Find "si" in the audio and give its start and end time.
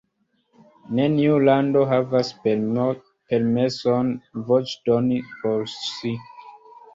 5.77-6.17